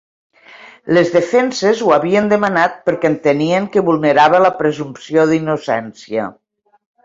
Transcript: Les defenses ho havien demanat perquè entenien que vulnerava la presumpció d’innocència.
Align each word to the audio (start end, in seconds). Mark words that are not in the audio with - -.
Les 0.97 1.11
defenses 1.15 1.83
ho 1.87 1.91
havien 1.97 2.31
demanat 2.31 2.81
perquè 2.89 3.11
entenien 3.11 3.69
que 3.77 3.85
vulnerava 3.91 4.43
la 4.47 4.53
presumpció 4.65 5.31
d’innocència. 5.33 6.29